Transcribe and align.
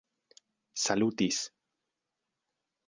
salutis 0.83 1.37